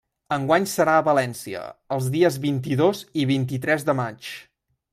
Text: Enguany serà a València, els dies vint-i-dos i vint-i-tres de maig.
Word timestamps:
Enguany 0.35 0.63
serà 0.69 0.95
a 1.01 1.03
València, 1.07 1.61
els 1.97 2.07
dies 2.15 2.39
vint-i-dos 2.47 3.03
i 3.25 3.27
vint-i-tres 3.33 3.87
de 3.91 3.97
maig. 4.01 4.35